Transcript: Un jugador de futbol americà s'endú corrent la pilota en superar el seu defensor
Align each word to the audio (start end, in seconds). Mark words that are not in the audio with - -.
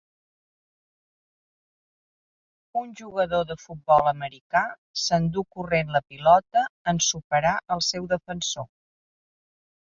Un 2.81 2.87
jugador 3.03 3.45
de 3.51 3.57
futbol 3.65 4.09
americà 4.13 4.65
s'endú 5.03 5.45
corrent 5.59 5.95
la 5.99 6.03
pilota 6.09 6.67
en 6.95 7.05
superar 7.13 7.55
el 7.77 7.87
seu 7.93 8.13
defensor 8.19 8.71